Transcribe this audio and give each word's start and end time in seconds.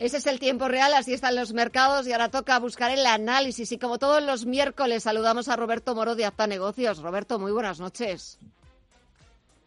Ese 0.00 0.16
es 0.16 0.26
el 0.26 0.40
tiempo 0.40 0.66
real, 0.66 0.94
así 0.94 1.12
están 1.12 1.36
los 1.36 1.52
mercados 1.52 2.06
y 2.06 2.12
ahora 2.12 2.30
toca 2.30 2.58
buscar 2.58 2.90
el 2.90 3.04
análisis. 3.04 3.70
Y 3.70 3.78
como 3.78 3.98
todos 3.98 4.22
los 4.22 4.46
miércoles, 4.46 5.02
saludamos 5.02 5.50
a 5.50 5.56
Roberto 5.56 5.94
Moro 5.94 6.14
de 6.14 6.24
Acta 6.24 6.46
Negocios. 6.46 7.02
Roberto, 7.02 7.38
muy 7.38 7.52
buenas 7.52 7.80
noches. 7.80 8.38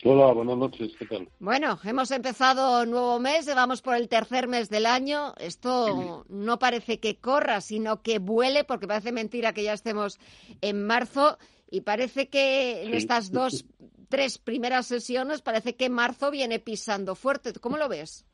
Hola, 0.03 0.33
buenas 0.33 0.57
noches, 0.57 0.91
¿qué 0.97 1.05
tal? 1.05 1.29
Bueno, 1.37 1.79
hemos 1.83 2.09
empezado 2.09 2.83
nuevo 2.87 3.19
mes, 3.19 3.45
vamos 3.45 3.83
por 3.83 3.95
el 3.95 4.09
tercer 4.09 4.47
mes 4.47 4.71
del 4.71 4.87
año. 4.87 5.35
Esto 5.37 6.25
no 6.29 6.57
parece 6.57 6.99
que 6.99 7.17
corra, 7.17 7.61
sino 7.61 8.01
que 8.01 8.17
vuele, 8.17 8.63
porque 8.63 8.87
parece 8.87 9.11
mentira 9.11 9.53
que 9.53 9.63
ya 9.63 9.73
estemos 9.73 10.17
en 10.61 10.83
marzo. 10.83 11.37
Y 11.69 11.81
parece 11.81 12.29
que 12.29 12.85
en 12.85 12.95
estas 12.95 13.31
dos, 13.31 13.65
tres 14.09 14.39
primeras 14.39 14.87
sesiones, 14.87 15.43
parece 15.43 15.75
que 15.75 15.89
marzo 15.89 16.31
viene 16.31 16.57
pisando 16.57 17.13
fuerte. 17.13 17.53
¿Cómo 17.53 17.77
lo 17.77 17.87
ves? 17.87 18.25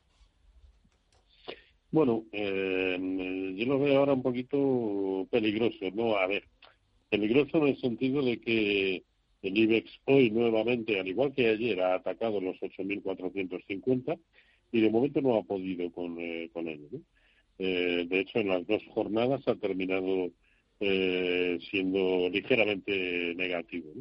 Bueno, 1.91 2.25
eh, 2.31 3.55
yo 3.57 3.65
lo 3.65 3.79
veo 3.79 3.99
ahora 3.99 4.13
un 4.13 4.21
poquito 4.21 5.27
peligroso, 5.31 5.89
¿no? 5.93 6.17
A 6.17 6.27
ver, 6.27 6.43
peligroso 7.09 7.57
en 7.57 7.67
el 7.70 7.77
sentido 7.77 8.21
de 8.21 8.39
que 8.39 9.03
el 9.41 9.57
IBEX 9.57 9.89
hoy 10.05 10.30
nuevamente, 10.30 10.99
al 10.99 11.07
igual 11.07 11.33
que 11.33 11.47
ayer, 11.47 11.81
ha 11.81 11.95
atacado 11.95 12.39
los 12.41 12.57
8.450 12.57 14.20
y 14.71 14.81
de 14.81 14.89
momento 14.91 15.21
no 15.21 15.38
ha 15.38 15.44
podido 15.44 15.91
con, 15.91 16.17
eh, 16.20 16.49
con 16.53 16.67
ello. 16.67 16.99
Eh, 17.57 18.05
de 18.08 18.19
hecho, 18.19 18.39
en 18.39 18.49
las 18.49 18.67
dos 18.67 18.83
jornadas 18.94 19.47
ha 19.47 19.55
terminado 19.55 20.31
eh, 20.80 21.58
siendo 21.71 22.30
ligeramente 22.30 23.33
negativo. 23.35 23.94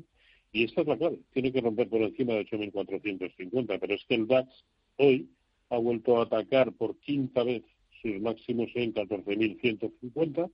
Y 0.52 0.65
esta 0.65 0.82
es 0.82 0.87
la 0.88 0.96
clave, 0.98 1.18
tiene 1.32 1.52
que 1.52 1.60
romper 1.60 1.88
por 1.88 2.02
encima 2.02 2.34
de 2.34 2.46
8.450, 2.46 3.79
pero 3.80 3.95
es 3.95 4.05
que 4.05 4.15
el 4.15 4.27
DAX 4.27 4.65
hoy 4.96 5.29
ha 5.70 5.79
vuelto 5.79 6.18
a 6.18 6.24
atacar 6.24 6.73
por 6.73 6.98
quinta 7.01 7.43
vez 7.45 7.62
sus 8.01 8.20
máximos 8.20 8.70
en 8.75 8.95
14.150, 8.95 10.51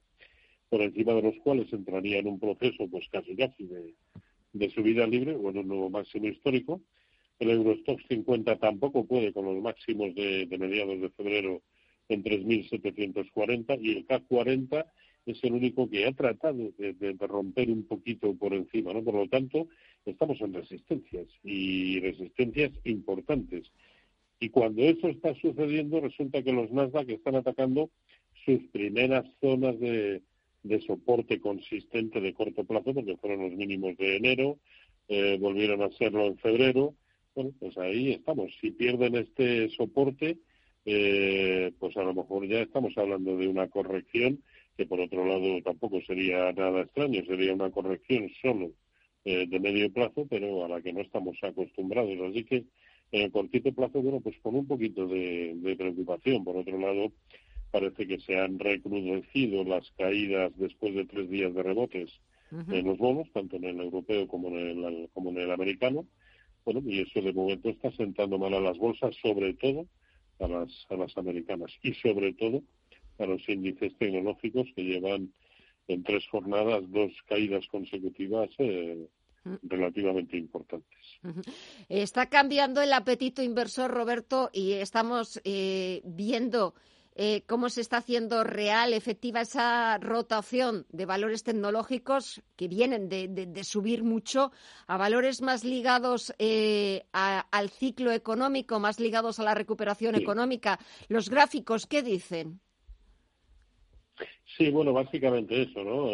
por 0.69 0.83
encima 0.83 1.15
de 1.15 1.23
los 1.23 1.37
cuales 1.39 1.73
entraría 1.73 2.19
en 2.19 2.27
un 2.27 2.41
proceso 2.41 2.89
pues 2.89 3.09
casi 3.11 3.37
casi 3.37 3.65
de, 3.65 3.95
de 4.55 4.71
subida 4.71 5.07
libre 5.07 5.37
o 5.37 5.51
en 5.51 5.59
un 5.59 5.69
nuevo 5.69 5.91
máximo 5.91 6.27
histórico. 6.27 6.81
El 7.39 7.51
Eurostock 7.51 8.01
50 8.09 8.57
tampoco 8.57 9.05
puede 9.07 9.33
con 9.33 9.45
los 9.45 9.61
máximos 9.63 10.15
de, 10.15 10.47
mediados 10.59 11.01
de 11.01 11.11
febrero 11.11 11.63
en 12.09 12.23
3.740 12.23 13.79
y 13.83 13.93
el 13.93 14.07
CAC 14.07 14.27
40 14.29 14.87
es 15.27 15.43
el 15.43 15.53
único 15.55 15.89
que 15.89 16.07
ha 16.07 16.13
tratado 16.13 16.71
de, 16.79 16.93
de, 16.93 17.13
romper 17.27 17.71
un 17.71 17.85
poquito 17.85 18.35
por 18.35 18.55
encima, 18.55 18.93
¿no? 18.93 19.03
Por 19.03 19.15
lo 19.15 19.27
tanto, 19.27 19.69
estamos 20.05 20.41
en 20.41 20.53
resistencias 20.53 21.27
y 21.43 21.99
resistencias 22.01 22.73
importantes. 22.85 23.73
Y 24.41 24.51
cuando 24.51 24.83
eso 24.83 25.09
está 25.09 25.35
sucediendo, 25.35 26.01
resulta 26.01 26.43
que 26.43 26.53
los 26.53 26.71
Nasdaq 26.71 27.09
están 27.09 27.37
atacando 27.37 27.91
sus 28.45 28.61
primeras 28.73 29.25
zonas 29.41 29.79
de, 29.79 30.23
soporte 30.87 31.41
consistente 31.41 32.21
de 32.21 32.35
corto 32.35 32.65
plazo, 32.65 32.95
porque 32.95 33.17
fueron 33.17 33.43
los 33.43 33.53
mínimos 33.53 33.97
de 33.97 34.17
enero, 34.17 34.59
eh, 35.09 35.37
volvieron 35.41 35.83
a 35.83 35.91
serlo 35.93 36.27
en 36.27 36.39
febrero. 36.39 36.95
Bueno, 37.35 37.53
pues 37.59 37.77
ahí 37.79 38.13
estamos. 38.13 38.53
Si 38.61 38.71
pierden 38.71 39.15
este 39.17 39.69
soporte, 39.71 40.39
eh, 40.85 41.73
pues 41.79 41.97
a 41.97 42.03
lo 42.03 42.15
mejor 42.15 42.47
ya 42.47 42.61
estamos 42.61 42.97
hablando 42.97 43.37
de 43.37 43.49
una 43.49 43.69
corrección 43.69 44.43
que 44.77 44.87
por 44.87 45.01
otro 45.01 45.25
lado 45.25 45.63
tampoco 45.63 46.01
sería 46.03 46.53
nada 46.53 46.83
extraño, 46.83 47.25
sería 47.25 47.55
una 47.55 47.71
corrección 47.71 48.29
solo 48.43 48.73
eh, 49.25 49.47
de 49.47 49.61
medio 49.61 49.93
plazo, 49.93 50.27
pero 50.29 50.65
a 50.65 50.69
la 50.69 50.81
que 50.81 50.93
no 50.93 51.01
estamos 51.01 51.37
acostumbrados. 51.43 52.19
Así 52.21 52.45
que 52.45 52.65
en 53.15 53.23
el 53.23 53.31
cortito 53.31 53.73
plazo, 53.73 54.03
bueno, 54.03 54.21
pues 54.21 54.37
con 54.43 54.57
un 54.57 54.67
poquito 54.67 55.07
de, 55.07 55.77
preocupación. 55.79 56.43
Por 56.43 56.57
otro 56.57 56.77
lado, 56.81 57.13
parece 57.71 58.09
que 58.09 58.19
se 58.19 58.41
han 58.41 58.59
recrudecido 58.59 59.63
las 59.63 59.89
caídas 59.93 60.53
después 60.57 60.97
de 60.97 61.05
tres 61.05 61.31
días 61.31 61.55
de 61.55 61.63
rebotes 61.63 62.11
en 62.51 62.85
los 62.85 62.99
bonos, 62.99 63.31
tanto 63.33 63.57
en 63.57 63.65
el 63.65 63.81
europeo 63.81 64.27
como 64.27 64.49
en 64.49 64.85
el, 64.85 65.09
como 65.13 65.31
en 65.31 65.39
el 65.39 65.51
americano. 65.53 66.07
Bueno, 66.65 66.83
y 66.85 67.01
eso 67.01 67.21
de 67.21 67.33
momento 67.33 67.69
está 67.69 67.93
sentando 67.93 68.37
mal 68.37 68.53
a 68.55 68.61
las 68.61 68.79
bolsas, 68.79 69.15
sobre 69.23 69.55
todo 69.55 69.87
a 70.41 70.49
las, 70.49 70.87
a 70.91 70.97
las 70.97 71.17
americanas 71.17 71.73
y 71.83 71.95
sobre 71.95 72.33
todo 72.33 72.63
a 73.19 73.27
los 73.27 73.49
índices 73.49 73.97
tecnológicos 73.97 74.67
que 74.75 74.83
llevan 74.83 75.33
en 75.87 76.03
tres 76.03 76.27
jornadas 76.29 76.83
dos 76.91 77.13
caídas 77.29 77.65
consecutivas 77.69 78.51
eh, 78.59 79.07
relativamente 79.63 80.37
importantes. 80.37 80.99
Está 81.89 82.29
cambiando 82.29 82.81
el 82.83 82.93
apetito 82.93 83.43
inversor, 83.43 83.91
Roberto, 83.91 84.51
y 84.53 84.73
estamos 84.73 85.41
eh, 85.45 86.03
viendo 86.05 86.75
eh, 87.17 87.45
cómo 87.47 87.69
se 87.69 87.81
está 87.81 87.99
haciendo 87.99 88.43
real, 88.43 88.93
efectiva 88.93 89.43
esa 89.43 89.99
rotación 89.99 90.85
de 90.91 91.07
valores 91.07 91.45
tecnológicos 91.45 92.43
que 92.57 92.67
vienen 92.67 93.09
de, 93.09 93.65
subir 93.65 94.03
mucho 94.03 94.51
a 94.89 94.97
valores 94.97 95.41
más 95.41 95.63
ligados 95.63 96.35
eh, 96.39 97.05
al 97.13 97.71
ciclo 97.71 98.11
económico, 98.11 98.81
más 98.81 98.99
ligados 98.99 99.39
a 99.39 99.45
la 99.45 99.55
recuperación 99.55 100.17
económica. 100.17 100.81
Los 101.09 101.31
gráficos, 101.31 101.87
¿qué 101.87 102.03
dicen? 102.03 102.61
Sí, 104.57 104.71
bueno, 104.71 104.93
básicamente 104.93 105.63
eso, 105.63 105.85
¿no? 105.85 106.09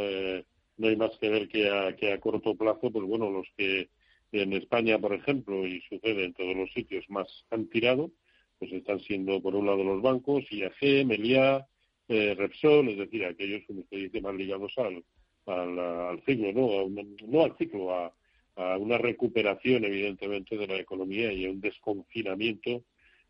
No 0.80 0.88
hay 0.88 0.96
más 0.96 1.16
que 1.18 1.28
ver 1.28 1.46
que 1.46 1.68
a, 1.68 1.94
que 1.94 2.10
a 2.10 2.18
corto 2.18 2.56
plazo, 2.56 2.90
pues 2.90 3.04
bueno, 3.04 3.30
los 3.30 3.46
que 3.54 3.90
en 4.32 4.54
España, 4.54 4.98
por 4.98 5.12
ejemplo, 5.12 5.66
y 5.66 5.82
sucede 5.82 6.24
en 6.24 6.32
todos 6.32 6.56
los 6.56 6.72
sitios, 6.72 7.04
más 7.10 7.44
han 7.50 7.68
tirado, 7.68 8.10
pues 8.58 8.72
están 8.72 8.98
siendo, 9.00 9.42
por 9.42 9.54
un 9.54 9.66
lado, 9.66 9.84
los 9.84 10.00
bancos, 10.00 10.44
IAG, 10.50 11.04
Meliá, 11.04 11.66
eh, 12.08 12.34
Repsol, 12.34 12.88
es 12.88 12.96
decir, 12.96 13.26
aquellos, 13.26 13.62
como 13.66 13.80
usted 13.80 13.98
dice, 13.98 14.22
más 14.22 14.34
ligados 14.34 14.72
al, 14.78 15.04
al, 15.46 16.22
ciclo, 16.24 16.52
¿no? 16.52 16.88
no 17.28 17.42
al 17.44 17.56
ciclo, 17.58 17.94
a, 17.94 18.14
a 18.56 18.78
una 18.78 18.96
recuperación, 18.96 19.84
evidentemente, 19.84 20.56
de 20.56 20.66
la 20.66 20.78
economía 20.78 21.30
y 21.30 21.44
a 21.44 21.50
un 21.50 21.60
desconfinamiento 21.60 22.84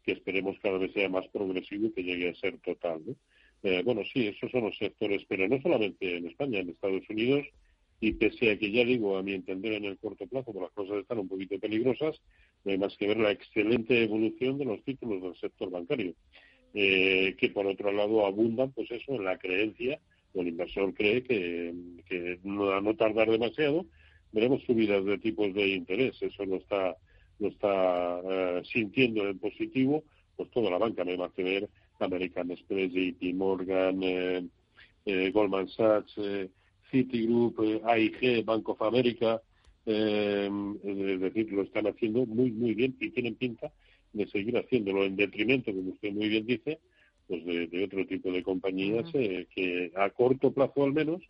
que 0.05 0.13
esperemos 0.13 0.57
cada 0.63 0.79
vez 0.79 0.93
sea 0.93 1.09
más 1.09 1.27
progresivo 1.29 1.89
y 1.89 1.93
que 1.93 2.05
llegue 2.05 2.29
a 2.31 2.35
ser 2.35 2.59
total, 2.61 3.03
¿no? 3.05 3.17
Eh, 3.63 3.83
bueno, 3.85 4.03
sí, 4.13 4.27
esos 4.27 4.51
son 4.51 4.65
los 4.65 4.77
sectores, 4.79 5.23
pero 5.29 5.47
no 5.49 5.61
solamente 5.61 6.17
en 6.17 6.27
España, 6.27 6.61
en 6.61 6.71
Estados 6.71 7.03
Unidos, 7.11 7.47
y 8.01 8.13
pese 8.13 8.51
a 8.51 8.59
que 8.59 8.73
ya 8.73 8.85
digo, 8.85 9.19
a 9.19 9.23
mi 9.23 9.35
entender, 9.35 9.75
en 9.75 9.85
el 9.85 9.99
corto 9.99 10.27
plazo, 10.27 10.53
pues 10.53 10.63
las 10.63 10.73
cosas 10.73 10.99
están 10.99 11.19
un 11.19 11.29
poquito 11.29 11.59
peligrosas, 11.59 12.21
no 12.65 12.73
hay 12.73 12.79
más 12.79 12.97
que 12.97 13.07
ver 13.07 13.19
la 13.19 13.31
excelente 13.31 14.03
evolución 14.03 14.57
de 14.57 14.65
los 14.65 14.83
títulos 14.83 15.23
del 15.23 15.37
sector 15.37 15.71
bancario, 15.71 16.15
eh, 16.73 17.37
que 17.39 17.51
por 17.51 17.67
otro 17.67 17.93
lado 17.93 18.25
abundan, 18.25 18.73
pues 18.73 18.91
eso, 18.91 19.15
en 19.15 19.25
la 19.25 19.37
creencia, 19.37 20.01
o 20.33 20.41
el 20.41 20.49
inversor 20.49 20.95
cree 20.95 21.23
que, 21.23 21.75
que 22.09 22.39
no, 22.43 22.71
a 22.71 22.81
no 22.81 22.97
tardar 22.97 23.31
demasiado, 23.31 23.85
veremos 24.33 24.63
subidas 24.63 25.05
de 25.05 25.19
tipos 25.19 25.53
de 25.53 25.69
interés, 25.69 26.17
eso 26.23 26.47
no 26.47 26.57
está, 26.57 26.97
no 27.39 27.49
está 27.49 28.21
eh, 28.25 28.63
sintiendo 28.65 29.29
en 29.29 29.39
positivo, 29.39 30.05
pues 30.37 30.51
toda 30.53 30.71
la 30.71 30.79
banca, 30.79 31.05
no 31.05 31.11
hay 31.11 31.19
más 31.19 31.33
que 31.33 31.43
ver 31.43 31.69
American 32.03 32.51
Express, 32.51 32.93
JP 32.93 33.35
Morgan, 33.35 34.03
eh, 34.03 34.45
eh, 35.05 35.31
Goldman 35.31 35.69
Sachs, 35.69 36.13
eh, 36.19 36.49
Citigroup, 36.91 37.59
AIG, 37.85 38.45
Bank 38.45 38.69
of 38.69 38.83
America, 38.83 39.41
es 39.87 41.21
decir, 41.21 41.53
lo 41.53 41.63
están 41.63 41.87
haciendo 41.87 42.27
muy, 42.27 42.51
muy 42.53 42.75
bien 42.75 42.97
y 43.01 43.11
tienen 43.11 43.35
pinta 43.35 43.73
de 44.13 44.27
seguir 44.29 44.57
haciéndolo 44.57 45.05
en 45.05 45.17
detrimento, 45.17 45.73
como 45.73 45.91
usted 45.91 46.13
muy 46.13 46.29
bien 46.29 46.47
dice, 46.47 46.79
pues 47.27 47.45
de, 47.45 47.85
otro 47.85 48.07
tipo 48.07 48.31
de 48.31 48.43
compañías 48.43 49.11
que 49.13 49.93
a 49.97 50.11
corto 50.11 50.53
plazo 50.53 50.85
al 50.85 50.93
menos 50.93 51.23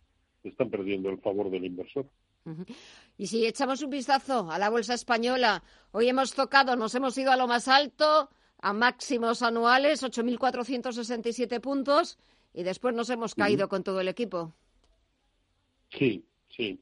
están 0.43 0.69
perdiendo 0.69 1.09
el 1.09 1.19
favor 1.19 1.49
del 1.49 1.65
inversor. 1.65 2.05
Y 3.17 3.27
si 3.27 3.45
echamos 3.45 3.81
un 3.83 3.91
vistazo 3.91 4.49
a 4.49 4.57
la 4.57 4.69
bolsa 4.69 4.95
española, 4.95 5.63
hoy 5.91 6.09
hemos 6.09 6.33
tocado, 6.33 6.75
nos 6.75 6.95
hemos 6.95 7.17
ido 7.17 7.31
a 7.31 7.37
lo 7.37 7.47
más 7.47 7.67
alto, 7.67 8.29
a 8.61 8.73
máximos 8.73 9.41
anuales, 9.41 10.03
8.467 10.03 11.59
puntos, 11.59 12.17
y 12.53 12.63
después 12.63 12.93
nos 12.95 13.09
hemos 13.09 13.35
caído 13.35 13.67
con 13.69 13.83
todo 13.83 14.01
el 14.01 14.07
equipo. 14.07 14.53
Sí, 15.89 16.23
sí. 16.49 16.79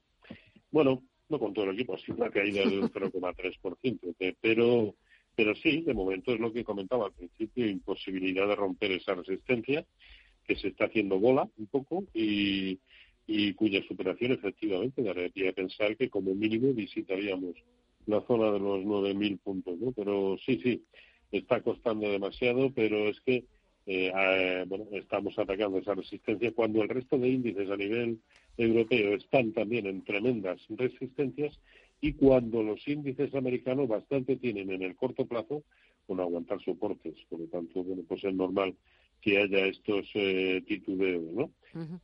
Bueno, 0.72 1.04
no 1.30 1.40
con 1.40 1.54
todo 1.54 1.66
el 1.66 1.76
equipo, 1.76 1.98
sido 1.98 2.18
una 2.18 2.30
caída 2.30 2.66
de 2.66 2.80
un 2.80 2.90
0,3%, 2.92 4.36
pero, 4.42 4.96
pero 5.36 5.56
sí, 5.56 5.82
de 5.82 5.94
momento 5.94 6.34
es 6.34 6.40
lo 6.40 6.52
que 6.52 6.64
comentaba 6.64 7.06
al 7.06 7.14
principio, 7.14 7.68
imposibilidad 7.68 8.48
de 8.48 8.56
romper 8.56 8.92
esa 8.92 9.16
resistencia 9.16 9.86
que 10.46 10.56
se 10.56 10.70
está 10.70 10.86
haciendo 10.86 11.20
bola 11.20 11.48
un 11.58 11.68
poco 11.68 12.04
y, 12.14 12.80
y 13.28 13.54
cuya 13.54 13.84
superación 13.88 14.32
efectivamente 14.32 15.04
daría 15.04 15.52
a 15.52 15.54
pensar 15.54 15.96
que 15.96 16.10
como 16.10 16.34
mínimo 16.34 16.74
visitaríamos 16.74 17.56
la 18.08 18.22
zona 18.22 18.52
de 18.52 18.60
los 18.60 18.84
9.000 18.84 19.40
puntos, 19.40 19.78
¿no? 19.78 19.92
Pero 19.92 20.38
sí, 20.44 20.60
sí, 20.64 20.84
está 21.32 21.62
costando 21.62 22.10
demasiado, 22.10 22.72
pero 22.74 23.10
es 23.10 23.20
que 23.22 23.46
eh, 23.86 24.12
eh, 24.16 24.66
bueno, 24.68 24.86
estamos 24.92 25.38
atacando 25.40 25.80
esa 25.80 25.96
resistencia 25.96 26.52
cuando 26.52 26.84
el 26.84 26.90
resto 26.90 27.18
de 27.18 27.30
índices 27.30 27.70
a 27.70 27.78
nivel 27.78 28.20
europeo 28.58 29.16
están 29.16 29.52
también 29.52 29.88
en 29.88 30.04
tremendas 30.04 30.62
resistencias 30.70 31.60
y 32.02 32.14
cuando 32.14 32.64
los 32.64 32.88
índices 32.88 33.34
americanos 33.34 33.88
bastante 33.88 34.38
tienen 34.38 34.70
en 34.72 34.84
el 34.84 34.96
corto 34.96 35.26
plazo 35.26 35.64
con 36.08 36.20
aguantar 36.20 36.62
soportes. 36.62 37.16
Por 37.30 37.40
lo 37.40 37.46
tanto, 37.48 37.84
bueno, 37.84 38.04
pues 38.08 38.24
es 38.24 38.34
normal 38.34 38.76
que 39.22 39.38
haya 39.38 39.66
estos 39.66 40.08
eh, 40.14 40.64
titubeos, 40.66 41.24
¿no? 41.34 41.52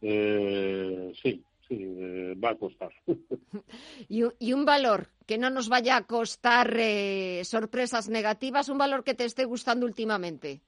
eh, 0.02 1.14
sí, 1.22 1.42
sí, 1.68 1.78
eh, 1.80 2.36
va 2.44 2.52
a 2.52 2.56
costar. 2.56 2.92
y, 4.10 4.24
y, 4.40 4.54
un 4.54 4.66
valor 4.66 5.10
que 5.26 5.38
no 5.38 5.50
nos 5.50 5.70
vaya 5.70 5.98
a 5.98 6.06
costar 6.06 6.76
eh, 6.80 7.42
sorpresas 7.44 8.10
negativas, 8.10 8.70
un 8.70 8.78
valor 8.78 9.04
que 9.04 9.14
te 9.14 9.26
esté 9.26 9.46
gustando 9.46 9.86
últimamente. 9.86 10.62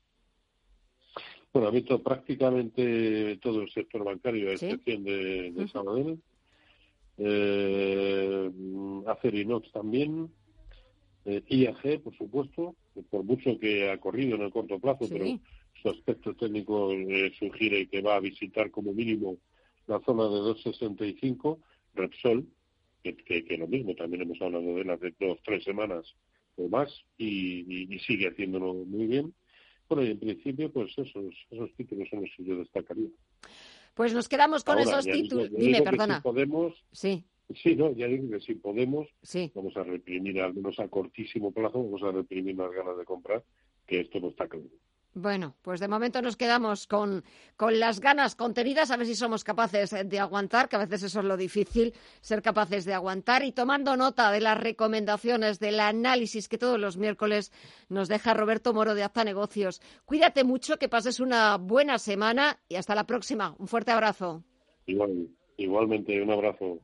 Bueno, 1.53 1.69
ha 1.69 1.71
visto 1.71 2.01
prácticamente 2.03 3.37
todo 3.37 3.61
el 3.61 3.71
sector 3.71 4.03
bancario, 4.03 4.49
a 4.49 4.53
excepción 4.53 5.03
de, 5.03 5.51
de 5.51 5.67
Sabadell. 5.67 6.19
Eh, 7.17 8.51
Acerinox 9.07 9.71
también, 9.71 10.29
eh, 11.25 11.43
IAG, 11.47 12.01
por 12.03 12.15
supuesto, 12.15 12.75
por 13.09 13.23
mucho 13.23 13.57
que 13.59 13.89
ha 13.89 13.97
corrido 13.97 14.35
en 14.35 14.43
el 14.43 14.51
corto 14.51 14.79
plazo, 14.79 15.07
pero 15.09 15.25
su 15.81 15.89
aspecto 15.89 16.35
técnico 16.35 16.91
eh, 16.91 17.31
sugiere 17.39 17.87
que 17.87 18.01
va 18.01 18.15
a 18.15 18.19
visitar 18.19 18.69
como 18.69 18.93
mínimo 18.93 19.37
la 19.87 19.99
zona 20.01 20.23
de 20.23 20.39
265, 20.39 21.59
Repsol, 21.95 22.45
que, 23.03 23.15
que, 23.15 23.57
lo 23.57 23.67
mismo, 23.67 23.95
también 23.95 24.23
hemos 24.23 24.41
hablado 24.41 24.63
de 24.63 24.81
él 24.81 24.89
hace 24.89 25.13
dos, 25.19 25.39
tres 25.43 25.63
semanas 25.63 26.15
o 26.57 26.67
más, 26.67 27.03
y, 27.17 27.93
y, 27.93 27.99
sigue 27.99 28.27
haciéndolo 28.27 28.73
muy 28.73 29.07
bien. 29.07 29.33
Bueno, 29.87 30.03
y 30.03 30.11
en 30.11 30.19
principio, 30.19 30.71
pues 30.71 30.91
esos, 30.97 31.33
esos 31.49 31.73
títulos 31.75 32.09
son 32.09 32.21
los 32.21 32.29
que 32.35 32.43
yo 32.43 32.57
destacaría. 32.57 33.09
Pues 33.93 34.13
nos 34.13 34.27
quedamos 34.27 34.63
con 34.63 34.79
esos 34.79 35.05
títulos. 35.05 35.49
Dime, 35.51 35.81
perdona. 35.81 36.17
Si 36.17 36.23
podemos, 36.23 36.83
sí. 36.91 37.23
Sí, 37.63 37.75
no, 37.75 37.93
ya 37.93 38.07
digo 38.07 38.29
que 38.29 38.41
si 38.41 38.55
podemos, 38.55 39.07
vamos 39.55 39.77
a 39.77 39.83
reprimir, 39.83 40.41
al 40.41 40.53
menos 40.53 40.77
a 40.79 40.89
cortísimo 40.89 41.51
plazo, 41.51 41.81
vamos 41.81 42.03
a 42.03 42.11
reprimir 42.11 42.57
las 42.57 42.71
ganas 42.71 42.97
de 42.97 43.05
comprar, 43.05 43.43
que 43.85 44.01
esto 44.01 44.19
no 44.19 44.29
está 44.29 44.49
claro. 44.49 44.67
Bueno, 45.19 45.55
pues 45.63 45.79
de 45.79 45.87
momento 45.87 46.21
nos 46.21 46.37
quedamos 46.37 46.85
con, 46.85 47.23
con, 47.55 47.79
las 47.79 47.99
ganas 47.99 48.35
contenidas, 48.35 48.91
a 48.91 48.97
ver 48.97 49.07
si 49.07 49.15
somos 49.15 49.43
capaces 49.43 49.89
de 49.89 50.19
aguantar, 50.19 50.69
que 50.69 50.75
a 50.75 50.79
veces 50.85 51.01
eso 51.01 51.21
es 51.21 51.25
lo 51.25 51.35
difícil, 51.37 51.95
ser 52.21 52.43
capaces 52.43 52.85
de 52.85 52.93
aguantar 52.93 53.43
y 53.43 53.51
tomando 53.51 53.97
nota 53.97 54.31
de 54.31 54.41
las 54.41 54.59
recomendaciones, 54.59 55.59
del 55.59 55.79
análisis 55.79 56.47
que 56.47 56.59
todos 56.59 56.79
los 56.79 56.97
miércoles 56.97 57.51
nos 57.89 58.09
deja 58.09 58.35
Roberto 58.35 58.75
Moro 58.75 58.93
de 58.93 59.01
Azta 59.01 59.23
Negocios. 59.23 59.81
Cuídate 60.05 60.43
mucho, 60.43 60.77
que 60.77 60.87
pases 60.87 61.19
una 61.19 61.57
buena 61.57 61.97
semana 61.97 62.59
y 62.69 62.75
hasta 62.75 62.93
la 62.93 63.07
próxima. 63.07 63.55
Un 63.57 63.67
fuerte 63.67 63.89
abrazo. 63.89 64.43
Igual, 64.85 65.29
igualmente, 65.57 66.21
un 66.21 66.29
abrazo. 66.29 66.75